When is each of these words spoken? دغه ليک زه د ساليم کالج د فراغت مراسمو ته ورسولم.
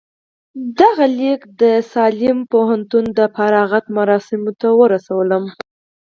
دغه 0.79 1.05
ليک 1.19 1.41
زه 1.47 1.51
د 1.61 1.63
ساليم 1.93 2.39
کالج 2.51 2.91
د 3.17 3.19
فراغت 3.35 3.85
مراسمو 3.97 4.51
ته 4.61 4.67
ورسولم. 4.79 5.43